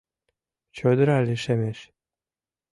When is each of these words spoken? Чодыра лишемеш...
Чодыра 0.75 1.17
лишемеш... 1.27 1.79